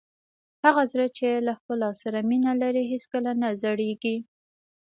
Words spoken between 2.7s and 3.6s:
هېڅکله نه